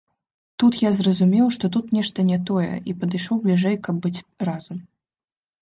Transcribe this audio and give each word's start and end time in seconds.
Тут 0.61 0.77
я 0.83 0.89
зразумеў, 0.99 1.43
што 1.57 1.69
тут 1.75 1.93
нешта 1.97 2.25
не 2.31 2.39
тое 2.51 2.71
і 2.93 2.97
падышоў 3.03 3.35
бліжэй, 3.45 3.79
каб 3.89 4.01
быць 4.07 4.23
разам. 4.51 4.77